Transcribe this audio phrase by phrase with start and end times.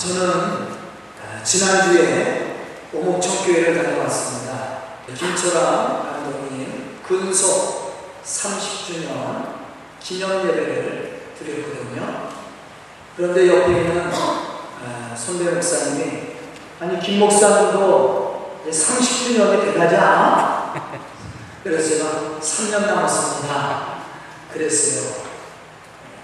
[0.00, 0.68] 저는
[1.20, 2.56] 아, 지난주에
[2.90, 4.78] 오목청교회를 다녀왔습니다.
[5.06, 9.56] 김철아 감독님 근속 30주년
[10.00, 12.30] 기념 예배를 드렸거든요.
[13.14, 16.30] 그런데 옆에 있는 아, 손대 목사님이
[16.80, 20.72] 아니 김 목사님도 이제 30주년이 돼가지 않아?
[21.62, 24.00] 그래서 제가 3년 남았습니다.
[24.50, 25.24] 그랬어요.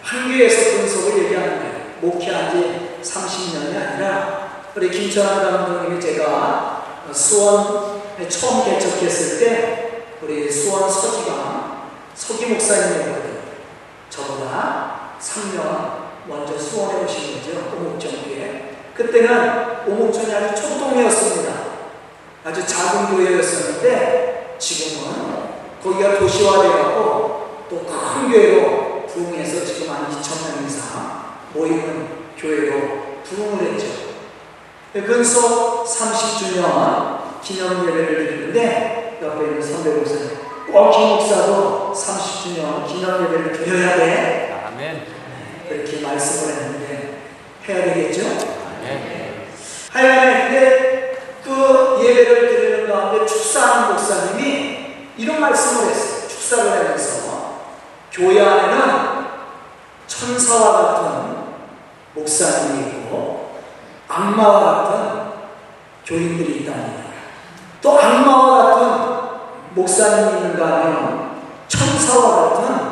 [0.03, 10.07] 한교에서 근속을 얘기하는데 목회한 지 30년이 아니라 우리 김철환 감독님이 제가 수원에 처음 개척했을 때
[10.23, 13.41] 우리 수원 서기가 서기 목사님이었거든요.
[14.11, 17.77] 저보다 3년 먼저 수원에 오신 거죠.
[17.77, 18.77] 오목전교회.
[18.95, 21.53] 그때는 오목전이 아주 초동이었습니다.
[22.45, 25.37] 아주 작은 교회였었는데 지금은
[25.83, 27.07] 거기가 도시화되었고
[27.69, 34.07] 또 큰 교회로 부흥해서 지금 한 2천 명 이상 모이는 교회로 부흥을 했죠.
[34.93, 40.31] 근소 30주년 기념 예배를 드리는데 옆에 있는 선배 목사님
[40.73, 44.65] 꼭김 목사도 30주년 기념 예배를 드려야 돼.
[44.67, 45.07] 아멘.
[45.69, 47.19] 그렇게 말씀을 했는데
[47.69, 48.27] 해야 되겠죠?
[48.27, 49.47] 아멘.
[49.91, 56.29] 하여간에 근데 그 예배를 드리는 가운데 축사하는 목사님이 이런 말씀을 했어요.
[56.29, 57.61] 축사를 하면서
[58.13, 59.27] 교회 안에는
[60.07, 61.46] 천사와 같은
[62.17, 63.61] 목사님이 있고
[64.09, 65.33] 악마와 같은
[66.05, 67.05] 교인들이 있답니다.
[67.83, 69.37] 또 악마와 같은
[69.75, 72.87] 목사님이 있는가 하면 천사와 같은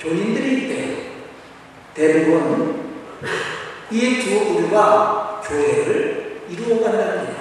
[0.00, 0.96] 교인들이 있대요.
[1.94, 2.88] 대부분
[3.90, 7.34] 이 두 부류가 교회를 이루어간답니다.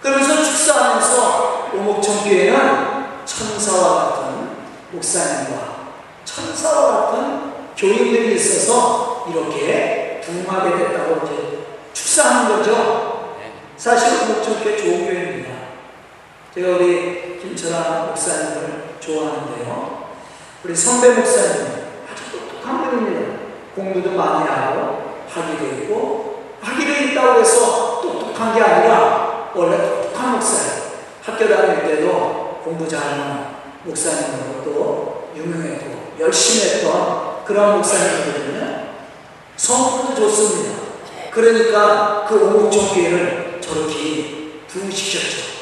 [0.00, 4.48] 그러면서 축사하면서 오목청교회는 천사와 같은
[4.92, 5.74] 목사님과
[6.24, 11.58] 천사와 같은 교인들이 있어서 이렇게 부흥하게 됐다고 이제
[11.92, 13.36] 축사하는 거죠.
[13.76, 15.54] 사실 목적교회 좋은 교회입니다.
[16.54, 20.04] 제가 우리 김철아 목사님을 좋아하는데요.
[20.64, 21.66] 우리 선배 목사님
[22.10, 23.34] 아주 똑똑한 분입니다.
[23.74, 30.84] 공부도 많이 하고 학위도 있고 학위도 있다고 해서 똑똑한 게 아니라 원래 똑똑한 목사예요.
[31.22, 33.46] 학교 다닐 때도 공부 잘하는
[33.82, 38.73] 목사님으로 또 유명했고 열심히 했던 그런 목사님이거든요.
[39.56, 40.74] 성품도 좋습니다.
[41.30, 45.54] 그러니까 그 오목종교회를 저렇게 부흥시켰죠.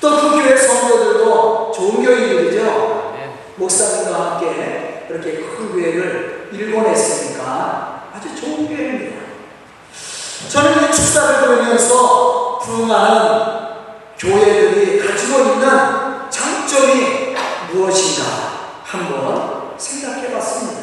[0.00, 3.12] 또 그 교회 성도들도 좋은 교인들이죠.
[3.12, 3.32] 아멘.
[3.56, 9.22] 목사님과 함께 그렇게 큰 교회를 일궈냈으니까 아주 좋은 교회입니다.
[10.48, 13.52] 저는 이 축사를 들으면서 부흥하는
[14.18, 15.68] 교회들이 가지고 있는
[16.30, 17.34] 장점이
[17.72, 18.28] 무엇인가
[18.84, 20.82] 한번 생각해 봤습니다.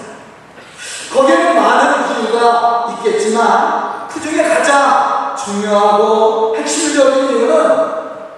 [1.14, 7.90] 거기에는 많은 이유가 있겠지만 그 중에 가장 중요하고 핵심적인 이유는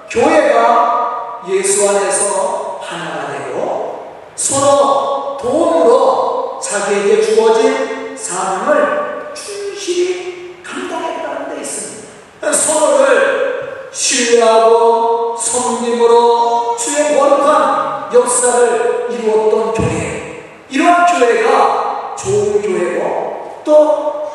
[0.07, 12.53] 교회가 예수 안에서 하나가 되고 서로 도움으로 자기에게 주어진 사명을 충실히 감당했다는 데 있습니다.
[12.53, 20.65] 서로를 신뢰하고 성님으로 주의 거룩한 역사를 이루었던 교회.
[20.69, 24.30] 이러한 교회가 좋은 교회고 또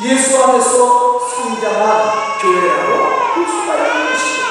[0.00, 4.42] 예수 안에서 성장한 교회라고 볼 수가 있는 것이죠.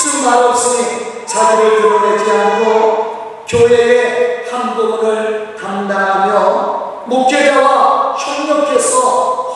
[0.00, 8.98] 즉 말없이 자기를 드러내지 않고 교회의 한 부분을 담당하며 목회자와 협력해서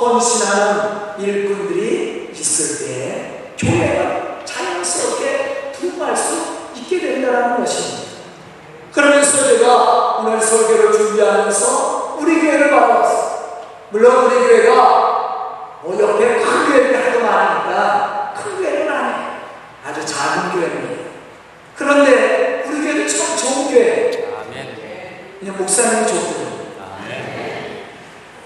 [0.01, 6.37] 헌신하는 일꾼들이 있을 때 교회가 자연스럽게 부흥할 수
[6.77, 8.13] 있게 된다는 것입니다.
[8.93, 13.22] 그러면서 제가 오늘 설교를 준비하면서 우리 교회를 바라봤어요.
[13.93, 19.41] 물론 우리 교회가 뭐 옆에 큰 교회를 하도 많으니까 큰 교회는 아니에요.
[19.85, 21.11] 아주 작은 교회입니다.
[21.77, 24.35] 그런데 우리 교회는 참 좋은 교회예요.
[24.41, 25.37] 아멘.
[25.39, 26.49] 그냥 목사님이 좋거든요.
[26.81, 27.85] 아멘.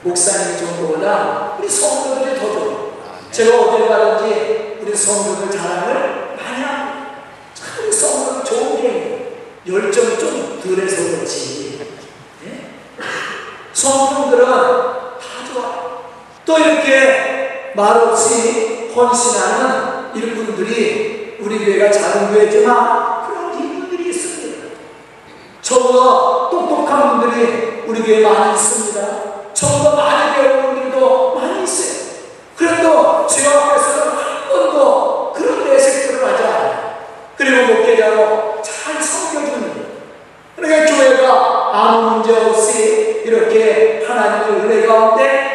[0.02, 2.96] 목사님이 좋은 것보다 우리 성도들이 더 좋아요.
[3.30, 7.20] 제가 어딜 가든지 우리 성도들 자랑을 많이 합니다.
[7.54, 9.26] 참 우리 성도들 좋은 교회예요.
[9.64, 11.88] 열정이 좀 덜해서 그렇지.
[12.46, 12.70] 예?
[13.72, 15.05] 성도들은.
[16.44, 24.68] 또 이렇게 말없이 헌신하는 일꾼들이 우리 교회가 작은 교회지만 그런 일꾼들이 있습니다.
[25.60, 29.52] 저보다 똑똑한 분들이 우리 교회에 많이 있습니다.
[29.52, 32.06] 저보다 많이 배운 분들도 많이 있어요.
[32.56, 36.96] 그래도 제 앞에서는 한 번도 그런 내색들을 하지 않아요.
[37.36, 39.86] 그리고 목회자로 잘 섬겨줍니다.
[40.56, 45.45] 그러니까 교회가 아무 문제 없이 이렇게 하나님의 은혜 가운데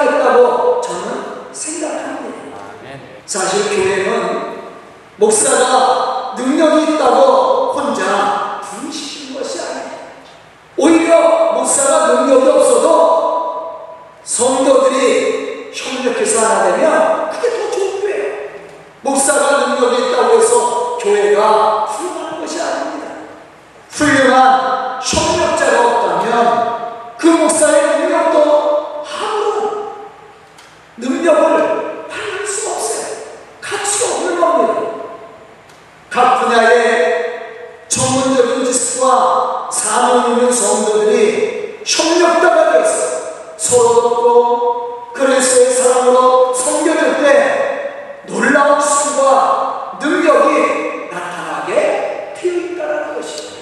[0.00, 2.58] 성 성장했다고 저는 생각합니다.
[3.26, 4.60] 사실 교회는
[5.16, 9.90] 목사가 능력이 있다고 혼자 부르시는 것이 아니에요.
[10.78, 13.60] 오히려 목사가 능력이 없어도
[14.24, 18.34] 성도들이 협력해서 하나 되면 그게 더 좋은 거예요.
[19.02, 23.06] 목사가 능력이 있다고 해서 교회가 훌륭한 것이 아닙니다.
[23.90, 26.80] 훌륭한 협력자가 없다면
[27.18, 29.90] 그 목사의 능력도 아무런
[30.96, 33.06] 능력을 발휘할 수가 없어요.
[33.60, 34.90] 가치가 없는 겁니다.
[36.10, 37.30] 각 분야의
[37.88, 43.20] 전문적인 지식과 사명 있는 성도들이 협력자가 되어서
[43.56, 53.60] 서로 돕고 그리스도의 사랑으로 섬겨줄 때 놀라운 수과 능력이 나타나게 되어 있다는 것입니다.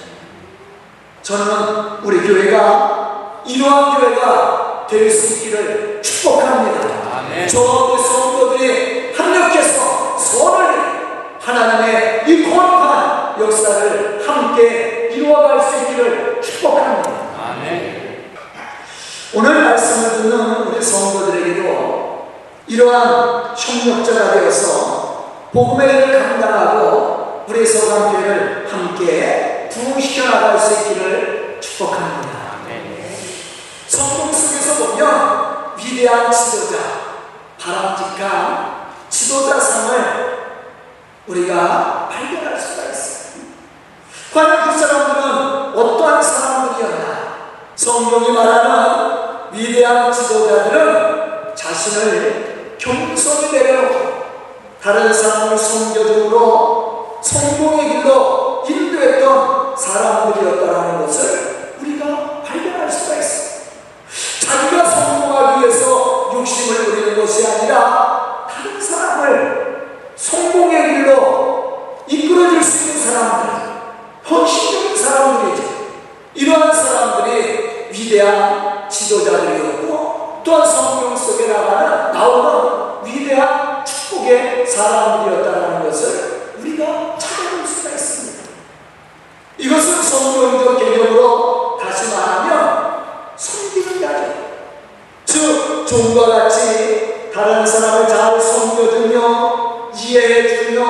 [1.21, 7.19] 저는 우리 교회가 이러한 교회가 될 수 있기를 축복합니다.
[7.19, 7.47] 아멘.
[7.47, 17.11] 저와 우리 성도들이 합력해서 선을 이루어 하나님의 이 거룩한 역사를 함께 이루어갈 수 있기를 축복합니다.
[17.39, 18.33] 아멘.
[19.33, 22.29] 오늘 말씀을 듣는 우리 성도들에게도
[22.67, 32.39] 이러한 협력자가 되어서 복음의 일을 감당하고 우리 서강교회를 함께 부흥시켜 나갈 수 있기를 축복합니다.
[33.87, 36.77] 성경 속에서 보면 위대한 지도자,
[37.59, 40.39] 바람직한 지도자상을
[41.27, 43.43] 우리가 발견할 수가 있어요.
[44.33, 47.19] 과연 그 사람들은 어떠한 사람들이었나?
[47.75, 54.08] 성경이 말하는 위대한 지도자들은 자신을 겸손히 내려놓고
[54.81, 63.59] 다른 사람을 섬겨줌으로 성공의 길로 인도했던 사람들이었다는 것을 우리가 발견할 수가 있어요.
[64.39, 73.49] 자기가 성공하기 위해서 욕심을 부리는 것이 아니라 다른 사람을 성공의 길로 이끌어줄 수 있는 사람들,
[74.29, 75.63] 헌신적인 사람들이죠.
[76.35, 83.68] 이러한 사람들이 위대한 지도자들이었고 또한 성경 속에 나가는 나오는 위대한
[84.29, 88.43] 축복의 사람들이었다는 것을 우리가 찾아볼 수가 있습니다.
[89.57, 93.03] 이것은 성경적 개념으로 다시 말하면
[93.35, 94.33] 섬기는 자죠.
[95.25, 100.85] 즉, 종과 같이 다른 사람을 잘 섬겨주며 이해해주며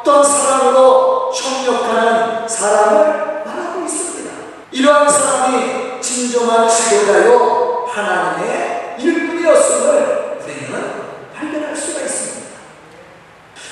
[0.00, 4.32] 어떤 사람으로 협력하는 사람을 말하고 있습니다.
[4.72, 10.92] 이러한 사람이 진정한 지도자요 하나님의 일꾼이었음을 우리는
[11.34, 12.36] 발견할 수가 있습니다.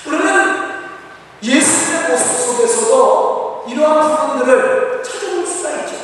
[0.06, 0.74] 우리는
[1.42, 3.64] 예수님의 모습 속에서도
[5.02, 5.94] 찾아볼 수가 있죠.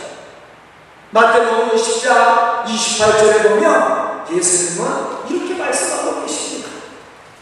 [1.11, 4.91] 마태복음 20장 28절에 보면 예수님은
[5.29, 6.71] 이렇게 말씀하고 계십니다.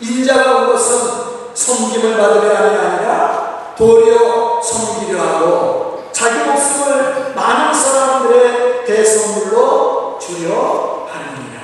[0.00, 10.18] 인자가 온 것은 섬김을 받으려 함이 아니라 도리어 섬기려 하고 자기 목숨을 많은 사람들의 대선물로
[10.20, 11.58] 주려 하느니라.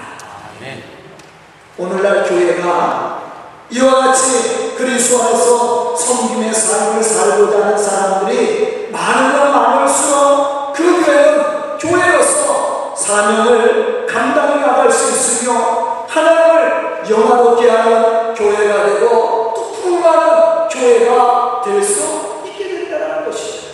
[1.78, 3.22] 오늘날 교회가
[3.70, 14.06] 이와 같이 그리스도 안에서 섬김의 삶을 살고자 하는 사람들이 많으면 많을수록 그 교회는 교회로서 사명을
[14.06, 22.88] 감당해 나갈 수 있으며 하나님을 영화롭게 하는 교회가 되고 또 풍부한 교회가 될 수 있게
[22.88, 23.66] 된다는 것이죠.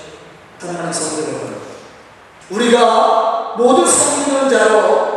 [0.59, 1.61] 사랑하는 성도 여러분,
[2.51, 5.11] 우리가 모두 섬기는 자로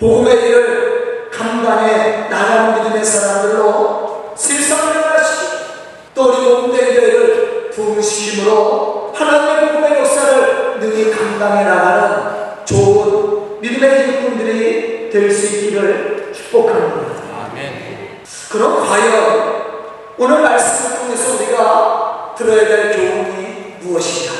[0.00, 5.58] 복음의 일을 감당해 나가는 믿음의 사람들로 세상을 나시고
[6.14, 8.97] 또 우리 몸대교회를 부흥시킴으로
[11.38, 17.22] 감당해 나가는 좋은 믿음의 일꾼들이 될 수 있기를 축복합니다.
[17.52, 18.22] 아멘.
[18.50, 19.62] 그럼 과연
[20.18, 24.34] 오늘 말씀을 통해서 우리가 들어야 될 교훈이 무엇인가?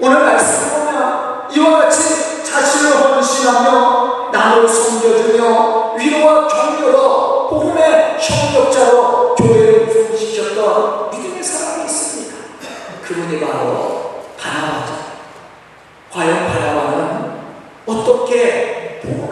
[0.00, 11.10] 오늘 말씀을 보면 이와 같이 자신을 헌신하며 남을 섬겨주며 위로와 격려로 복음의 협력자로 교회를 부흥시켰던
[11.10, 12.36] 믿음의 사람이 있습니다.
[13.02, 14.98] 그분이 바로 바나바죠.
[16.10, 17.28] 과연 바나바는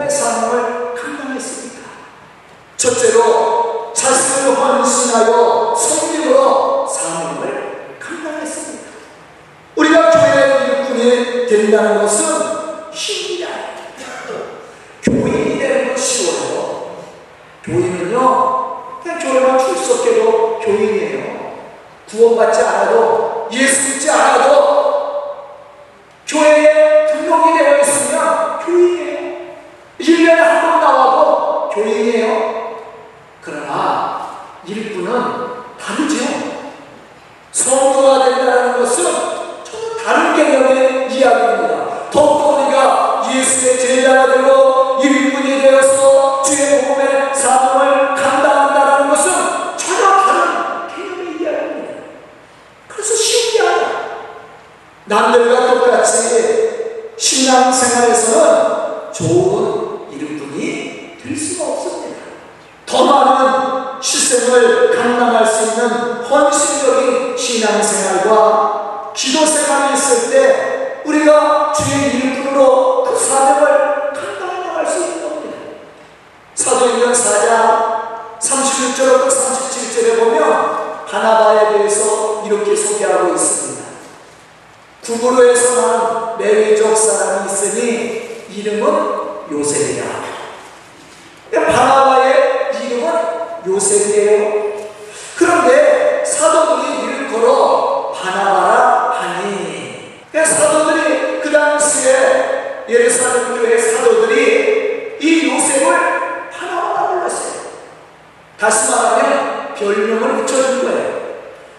[0.09, 1.81] 사명을 감당했습니까?
[2.77, 8.87] 첫째로 자신을 헌신하여 섬김으로 사명을 감당했습니다.
[9.75, 12.37] 우리가 교회의 일꾼이 된다는 것은.
[22.17, 24.97] 구원받지 않아도, 예수 믿지 않아도,
[26.27, 27.85] 교회에 등록이 되어 있
[57.87, 62.17] 생활에서는 좋은 이름분이 될 수가 없습니다.
[62.85, 73.17] 더 많은 실생을 감당할 수 있는 헌신적인 신앙생활과 기도생활이 있을 때 우리가 주의 이름으로 그
[73.17, 75.57] 사명을 감당해 나갈 수 있는 겁니다.
[76.53, 83.56] 사도행전 4장 36절부터 37절에 보면 바나바에 대해서 이렇게 소개하고 있습니다.
[85.07, 90.05] 구부로에서 난 레위족 사람이 있으니 이름은 요셉이라.
[91.53, 93.13] 바나바의 이름은
[93.65, 94.73] 요셉이에요.
[95.37, 100.23] 그런데 사도들이 이를 걸어 바나바라 하니.
[100.33, 107.61] 사도들이 그 당시에 예루살렘 교회 사도들이 이 요셉을 바나바라 불렀어요.
[108.59, 111.17] 다시 말하면 별명을 붙여준 거예요.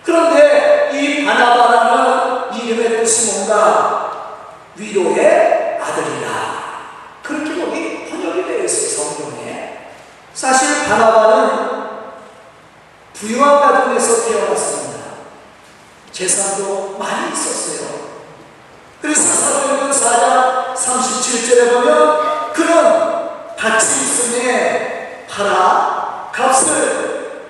[0.02, 4.35] 그런데 이 바나바라는 이름의 뜻이 뭔가
[4.76, 6.28] 위로의 아들이다.
[7.23, 9.78] 그렇게 거기 번역이 되어 있어요, 성경에.
[10.38, 11.78] 사실 바나바는
[13.12, 15.04] 부유한 가정에서 태어났습니다.
[16.12, 17.88] 재산도 많이 있었어요.
[19.02, 22.73] 그래서 사도행전 4장 37절에 보면 그는
[23.57, 27.49] 밭이 있음에 팔아 값을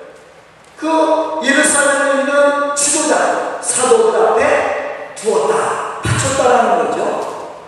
[0.78, 7.58] 그 예루살렘에 있는 지도자 사도들 앞에 두었다 바쳤다라는 거죠.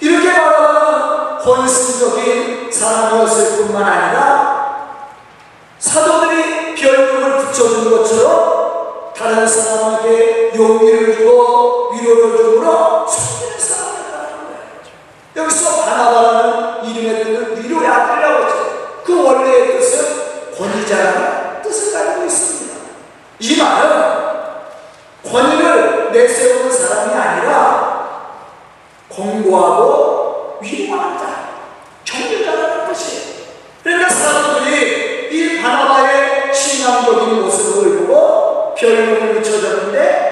[0.00, 4.43] 이렇게 말하면 헌신적인 사람이었을 뿐만 아니라
[5.94, 14.60] 사도들이 별명을 붙여준 것처럼 다른 사람에게 용기를 주고 위로를 주므로 숨기는 사람이었다는 거예요.
[15.36, 19.02] 여기서 바나바라는 이름의 뜻은 위로의 아들이라고 했죠.
[19.04, 22.76] 그 원래의 뜻은 권위자라는 뜻을 가지고 있습니다.
[23.38, 24.14] 이 말은
[25.30, 28.34] 권위를 내세우는 사람이 아니라
[29.10, 31.50] 공고하고 위로하는 자,
[32.04, 33.34] 경륜자라는 뜻이에요.
[33.84, 34.93] 그러니까 사람들이
[35.64, 40.23] 이 바나바의 신앙적인 모습을 보고 별명을 붙여줬는데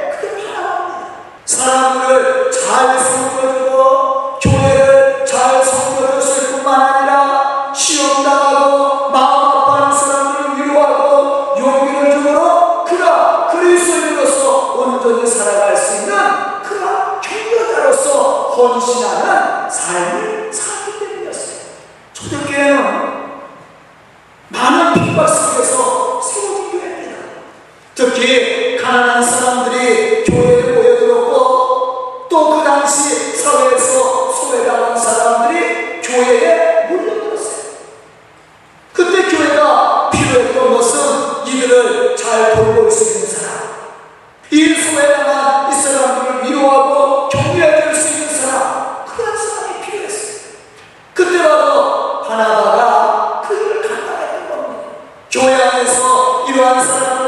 [56.75, 57.22] 안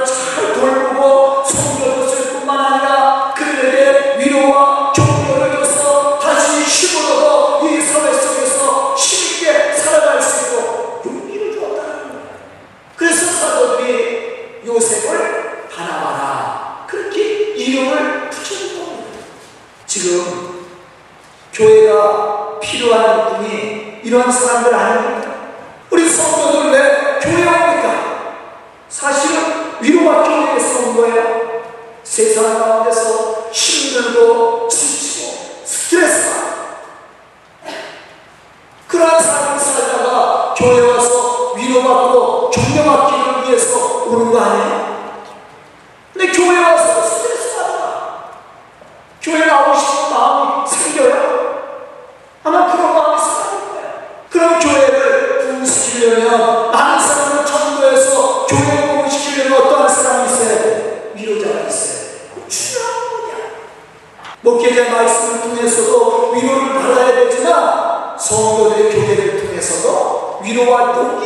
[70.64, 71.23] 통해서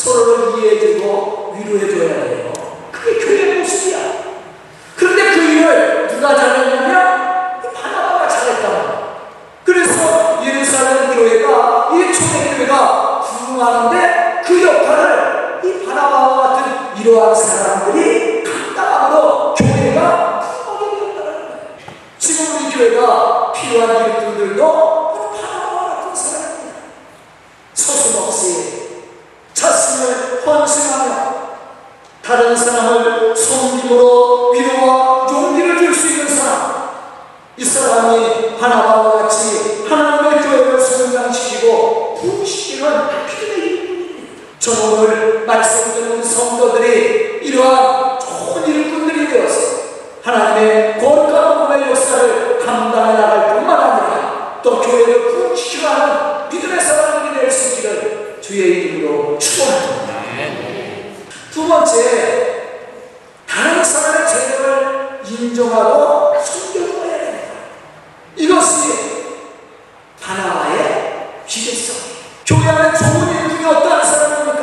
[0.00, 2.52] 서로를 이해해주고 위로해줘야 돼요.
[2.90, 3.98] 그게 교회의 모습이야.
[4.96, 9.00] 그런데 그 일을 누가 잘했냐면 바나바가 잘했다.
[9.64, 11.90] 그래서 예루살렘 교회가
[13.20, 21.60] 부흥하는데 그 역할을 이 바나바와 같은 이러한 사람들이 감당함으로 교회가 부흥하게 되었다는 거예요.
[22.18, 26.76] 지금 우리 교회가 필요한 일꾼들도 바로 바나바와 같은 사람입니다.
[27.74, 28.80] 서슴없이
[29.52, 31.40] 자신을 헌신하며
[32.30, 36.90] 다른 사람을 섬김으로 위로와 용기를 줄 수 있는 사람.
[37.56, 42.20] 이 사람이 하나바와 같이 하나님의 교회를 성장시키고
[43.26, 44.28] 필요의 일꾼입니다.
[44.60, 49.80] 저는 오늘 말씀 듣는 성도들이 이러한 좋은 일꾼들이 되어서
[50.22, 57.78] 하나님의 거룩한 복음의 역사를 감당해 나갈 뿐만 아니라 또 교회를 부흥시켜가는 믿음의 사람들이 될 수
[57.78, 59.99] 있기를 주의 이름으로 축원합니다
[61.60, 62.86] 두 번째,
[63.46, 67.52] 다른 사람의 재능을 인정하고 숨겨줘야 됩니다.
[68.34, 69.44] 이것이
[70.22, 71.96] 바나바의 기계성.
[72.46, 74.62] 교회 안에 좋은 일꾼이 어떠한 사람입니까?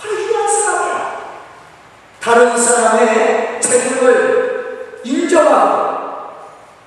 [0.00, 1.16] 바로 이러한 사람이야.
[2.22, 5.92] 다른 사람의 재능을 인정하고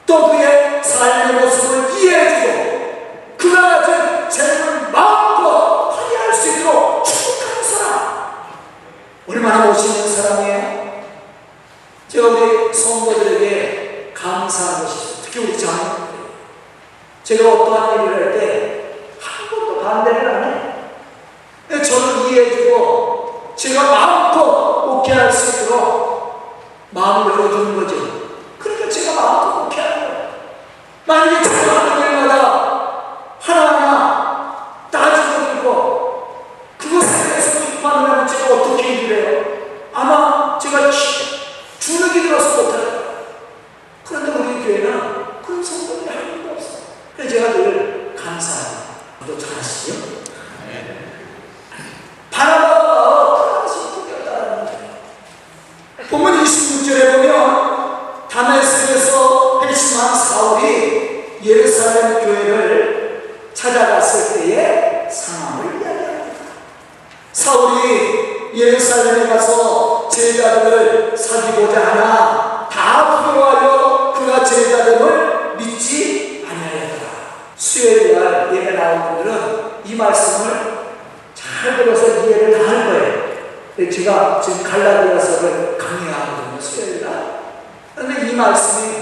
[0.07, 8.15] 또 그의 삶의 모습을 이해해주고 그가 가진 재능을 마음껏 발휘할 수 있도록 축복하는 사람.
[9.27, 11.03] 얼마나 멋있는 사람이에요?
[12.07, 15.21] 제가 우리 성도들에게 감사한 것이죠.
[15.23, 16.05] 특히 우리 자녀들.
[17.23, 18.75] 제가 어떠한 일을 할 때
[19.19, 21.81] 한 번도 반대를 안 해요.
[21.83, 24.39] 저를 이해해주고 제가 마음껏
[24.99, 25.17] 오케이
[25.65, 27.95] 있도록 마음을 열어주는 거죠.
[28.59, 30.29] 그러니까 제가 마음껏 오케이 하는 거예요.
[31.05, 36.47] 만약에 제가 하는 일마다 하나하나 따지고 들고
[36.77, 39.45] 그것에 대해서 비판을 제가 어떻게 일을 해요?
[39.93, 40.89] 아마 제가
[41.79, 43.25] 주눅이 들어서 못할 거예요.
[44.07, 46.79] 그런데 우리 교회는 그런 성도들이 한 명도 없어요.
[47.15, 48.85] 그래서 제가 늘 감사해요.
[49.27, 50.15] 너 잘하시죠?
[52.31, 54.85] 바나바가 그것이 꿈이었다는 거예요.
[56.09, 66.39] 보면 26절에 보면 다메섹에서 회심한 사울이 예루살렘 교회를 찾아갔을 때의 상황을 이야기합니다.
[67.31, 77.05] 사울이 예루살렘에 가서 제자들을 사귀고자 하나 다 부러워하여 그가 제자들을 믿지 아니하였다.
[77.55, 80.51] 수요일 날 예배 나온 분들은 이 말씀을
[81.33, 83.89] 잘 들어서 이해를 다 할 거예요.
[83.89, 87.39] 제가 지금 갈라디아서를 강의하거든요, 수요일 날.
[87.95, 88.93] 그런데 이 말씀이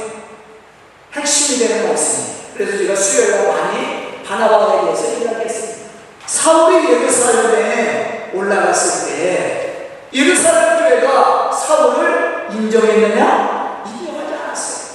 [1.13, 2.34] 핵심이 되는 말씀이에요.
[2.56, 5.89] 그래서 제가 수요일 날 많이 바나바에 대해서 이야기했습니다.
[6.27, 13.84] 사울이 예루살렘에 올라갔을 때 예루살렘 교회가 사울을 인정했느냐?
[13.88, 14.88] 인정하지 않았어요.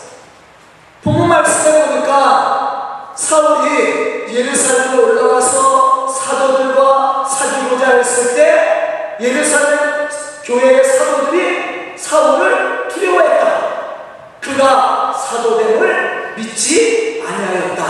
[1.02, 5.87] 본문 말씀에 보니까 사울이 예루살렘에 올라가서
[6.28, 10.08] 사도들과 사귀고자 했을 때 예루살렘
[10.44, 13.58] 교회의 사도들이 사울을 두려워했다.
[14.38, 17.84] 그가 사도됨을 믿지 아니하였다.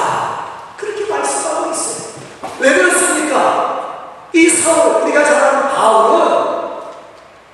[0.76, 2.12] 그렇게 말씀하고 있어요.
[2.60, 4.28] 왜 그렇습니까?
[4.32, 6.58] 이 사울, 우리가 잘 아는 바울은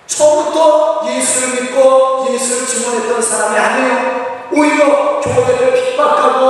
[0.06, 4.48] 처음부터 예수를 믿고 예수를 증언했던 사람이 아니에요.
[4.52, 6.43] 오히려 교회를 핍박하고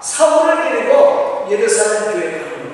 [0.00, 2.70] 사울을 데리고 예루살렘 교회에 가는 거예요.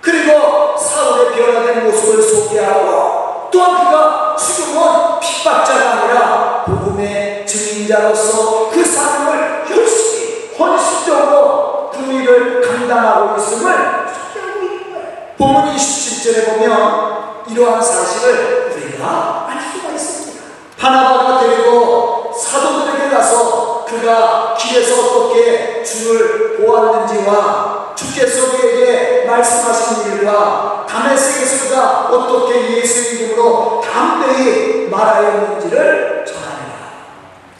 [0.00, 10.50] 그리고 사울의 변화된 모습을 소개하고 또한 그가 지금은 핍박자가 아니라 복음의 증인자로서 그 삶을 열심히
[10.58, 15.08] 헌신적으로 그 일을 감당하고 있음을 소개하고 있는 거예요.
[15.36, 20.44] 본문 27절에 보면 이러한 사실을 우리가 알 수가 있습니다.
[20.78, 32.76] 바나바가 데리고 사도들에게 가서 그가 길에서 어떻게 주를 보았는지와 주께서 우리에게 말씀하신 일과 다메섹에서가 어떻게
[32.76, 36.74] 예수 이름으로 담대히 말하였는지를 전합니다.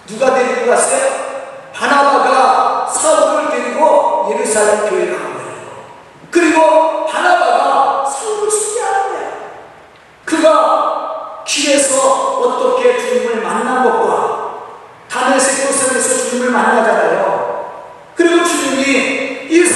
[0.06, 1.28] 누가 데리고 갔어요?
[1.74, 5.58] 바나바가 사울을 데리고 예루살렘 교회에 간 거예요.
[6.30, 9.32] 그리고 바나바가 사울을 수리하는 거예요.
[10.24, 14.38] 그가 길에서 어떻게 주님을 만난 것과
[15.10, 17.27] 다메섹 도상에서 주님을 만나잖아요.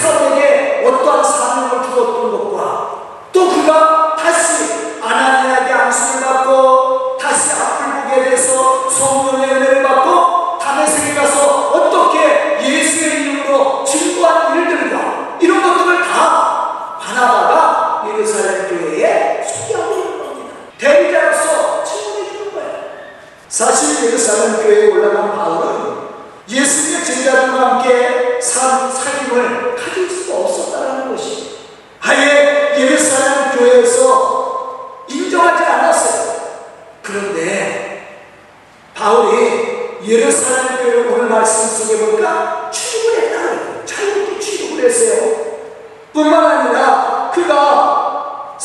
[0.03, 0.42] 있었느냐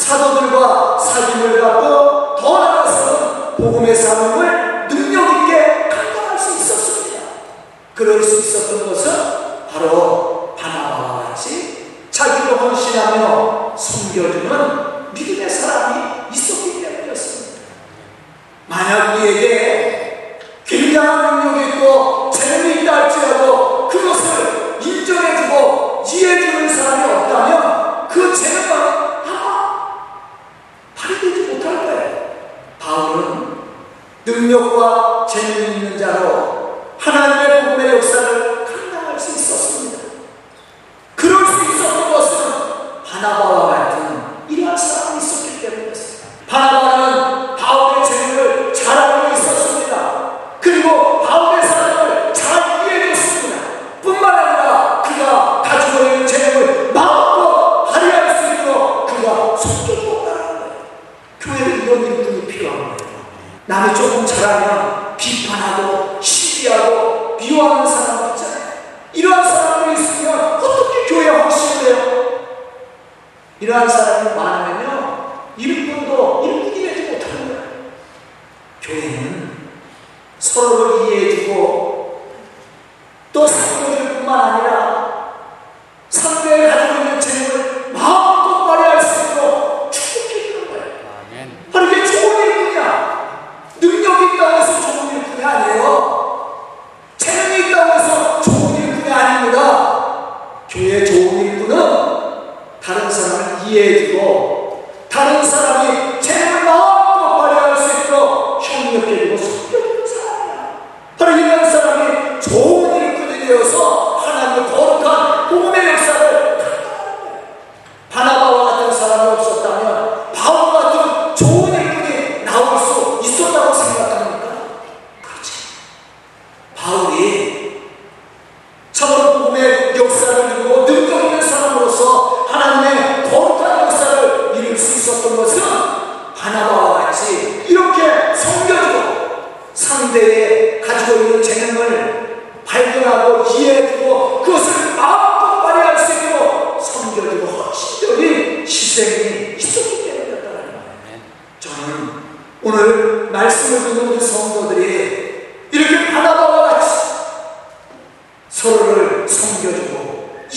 [0.08, 7.20] 사도들과 사귐을 갖고 더 나아가서 복음의 사명을 능력 있게 감당할 수 있었습니다.
[7.94, 9.12] 그럴 수 있었던 것은
[9.70, 17.62] 바로 바나바와 같이 자기를 헌신하며 섬겨주는 믿음의 사람이 있었기 때문이었습니다.
[18.68, 19.77] 만약 우리에게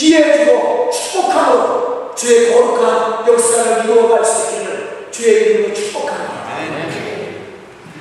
[0.01, 6.41] 기회주고 축복하고 주의 거룩한 역사를 이루어갈 수 있기를 주의 이름으로 축복합니다.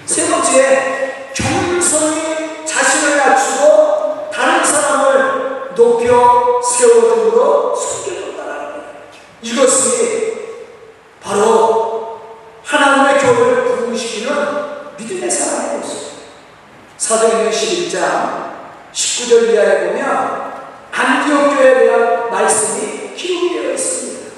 [0.05, 8.81] 세 번째, 겸손히 자신을 낮추고 다른 사람을 높여 세워줌으로 섬겨준다는
[9.41, 10.39] 이것이
[11.21, 12.21] 바로
[12.63, 14.35] 하나님의 교회를 부르시기는
[14.97, 16.19] 믿음의 사람이었습니다.
[16.97, 18.53] 사도행전 11장
[18.93, 20.48] 19절 이하에 보면
[20.99, 24.31] 안디옥 교회에 대한 말씀이 기록되어 있습니다.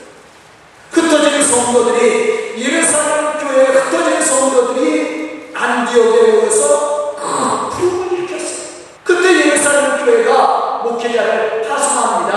[0.91, 8.67] 흩어진 성도들이 예루살렘 교회에 흩어진 성도들이 안디옥에 모여서 큰 부흥을 일으켰어요.
[9.04, 12.36] 그때 예루살렘 교회가 목회자를 파송합니다.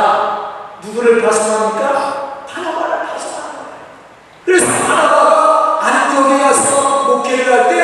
[0.82, 2.44] 누구를 파송합니까?
[2.48, 3.64] 바나바를 파송합니다.
[4.46, 7.83] 그래서 바나바가 안디옥에 가서 목회를 할때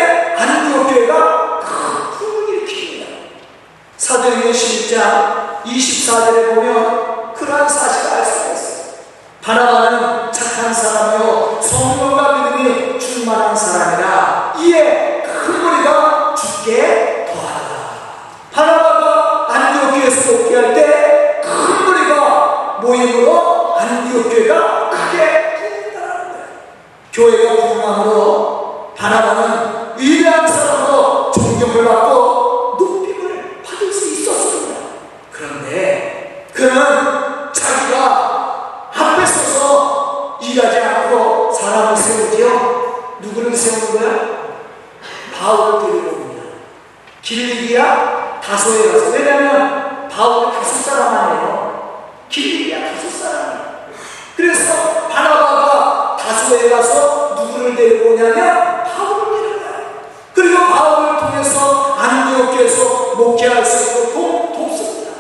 [56.50, 59.86] 다소에 가서 누구를 데리고 오냐면 바울을 데려가요.
[60.34, 65.12] 그리고 바울을 통해서 안디옥에서 목회할 수 있도록 돕습니다.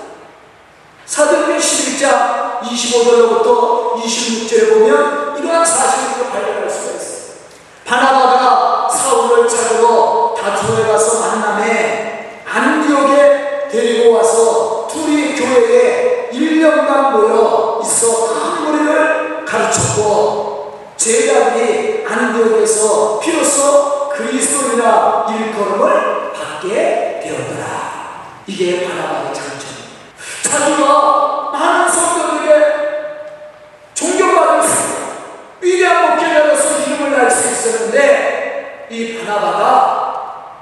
[1.06, 7.34] 사도행전 11장 25절로부터 26절에 보면 이러한 사실을 발견할 수가 있어요.
[7.84, 18.39] 바나바가 사울을 찾으러 다투에 가서 만남에 안디옥에 데리고 와서 둘이 교회에 1년간 모여 있어
[21.00, 28.26] 제자들이 안디옥에서 비로소 그리스도인이라 일컬음을 받게 되었더라.
[28.46, 29.88] 이게 바나바의 장점입니다.
[30.42, 32.64] 자기가 많은 성도들에게
[33.94, 35.00] 존경받을 수 있고
[35.62, 40.52] 위대한 목회자로서 이름을 날 수 있었는데 이 바나바가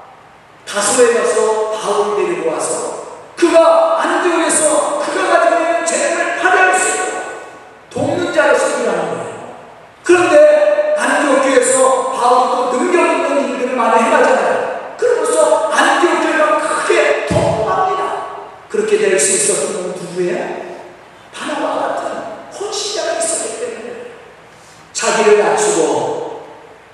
[0.65, 7.11] 다소에 가서 바울을 데리고 와서 그가 안디옥에서 그가 가지고 있는 재능을 발휘할 수 있고
[7.89, 9.29] 돕는 자로서 일하는 거예요.
[10.03, 14.95] 그런데 안디옥 교회에서 바울이 또 능력 있는 일들을 많이 해가잖아요.
[14.97, 18.25] 그러면서 안디옥 교회가 크게 통합니다.
[18.69, 20.49] 그렇게 될 수 있었던 건 누구예요?
[21.31, 22.09] 바나바 같은
[22.59, 23.93] 헌신자가 있었기 때문에
[24.93, 26.47] 자기를 낮추고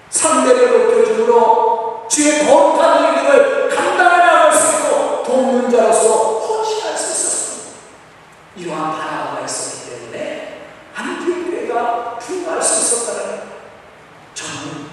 [0.09, 7.69] 상대를 높여줌으로 주의 거룩한 일들을 감당해 나갈 수 있고 돕는 자로서 헌신할 수 있었습니다.
[8.57, 10.61] 이러한 바나바가 있었기 때문에
[10.95, 13.41] 안디옥 교회가 풍부할 수 있었다는
[14.33, 14.85] 저는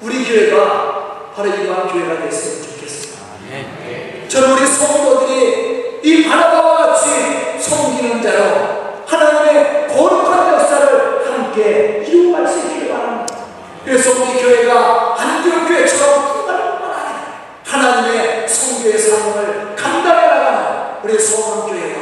[0.00, 3.22] 우리 교회가 바로 이러한 교회가 됐으면 좋겠습니다.
[3.46, 4.28] 아멘.
[4.28, 12.88] 저는 우리 성도들이 이 바나바와 같이 섬기는 자로 하나님의 거룩한 역사를 함께 이루어갈 수 있기를
[12.92, 13.36] 바랍니다.
[13.84, 22.00] 그래서 우리 교회가 안디옥 교회처럼 끝날 뿐만 아니라 하나님의 성교의 사명을 감당해 나가는 우리 소망교회가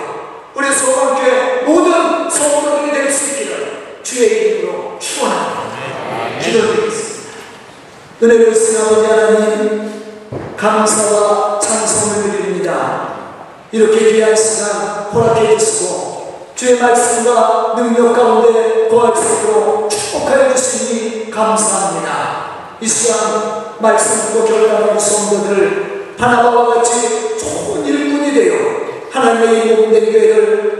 [0.55, 6.39] 우리 소망교회 모든 성도들이 될 수 있기를 주의 이름으로 축원합니다.
[6.41, 7.31] 기도드리겠습니다.
[8.23, 10.03] 은혜를 쓰는 아버지 하나님
[10.57, 13.11] 감사와 찬송을 드립니다.
[13.73, 22.51] 이렇게 귀한 시간 허락해 주시고 주의 말씀과 능력 가운데 거할 수 있도록 축복하여 주시니 감사합니다.
[22.81, 28.57] 이 시간 말씀으로 결단하는 성도들 바나바와 같이 좋은 일꾼이 되어
[29.11, 30.79] 하나님의 이목된 교회를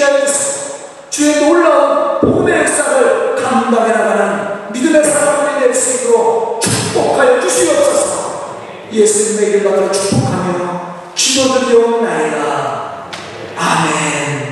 [0.00, 0.74] 하여 주시고
[1.10, 8.58] 주의 놀라운 복음의 역사를 감당해 나가는 믿음의 사람들이 될 수 있도록 축복하여 주시옵소서
[8.92, 13.08] 예수님의 이름으로 축복하며 기도드리옵나이다.
[13.56, 14.43] 아멘